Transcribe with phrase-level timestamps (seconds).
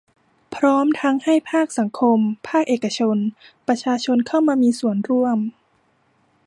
[0.55, 3.17] พร้อมทั้งให้ภาคสังคม ภาคเอกชน
[3.67, 5.37] ประชาชนเข้ามามีส่วนร่วม